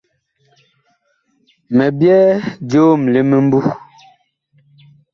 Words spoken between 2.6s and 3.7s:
joom li mimbu.